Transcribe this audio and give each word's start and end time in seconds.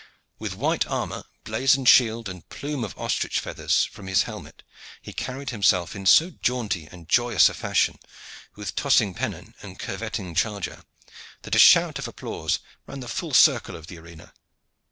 With 0.39 0.55
white 0.55 0.87
armor, 0.87 1.25
blazoned 1.43 1.87
shield, 1.87 2.27
and 2.27 2.49
plume 2.49 2.83
of 2.83 2.97
ostrich 2.97 3.39
feathers 3.39 3.83
from 3.83 4.07
his 4.07 4.23
helmet, 4.23 4.63
he 4.99 5.13
carried 5.13 5.51
himself 5.51 5.95
in 5.95 6.07
so 6.07 6.31
jaunty 6.31 6.87
and 6.91 7.07
joyous 7.07 7.49
a 7.49 7.53
fashion, 7.53 7.99
with 8.55 8.75
tossing 8.75 9.13
pennon 9.13 9.53
and 9.61 9.77
curveting 9.77 10.33
charger, 10.35 10.83
that 11.43 11.53
a 11.53 11.59
shout 11.59 11.99
of 11.99 12.07
applause 12.07 12.57
ran 12.87 13.01
the 13.01 13.07
full 13.07 13.35
circle 13.35 13.75
of 13.75 13.85
the 13.85 13.99
arena. 13.99 14.33